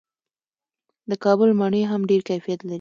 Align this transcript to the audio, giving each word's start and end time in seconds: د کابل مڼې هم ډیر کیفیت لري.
د 1.09 1.11
کابل 1.23 1.49
مڼې 1.59 1.81
هم 1.91 2.01
ډیر 2.09 2.21
کیفیت 2.29 2.59
لري. 2.63 2.69